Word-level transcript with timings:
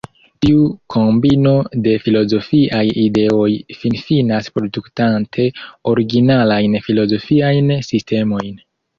Tiu 0.43 0.61
kombino 0.93 1.51
de 1.87 1.91
filozofiaj 2.05 2.79
ideoj 3.01 3.49
finfinas 3.81 4.49
produktante 4.55 5.45
originalajn 5.93 6.79
filozofiajn 6.87 7.71
sistemojn. 7.89 8.57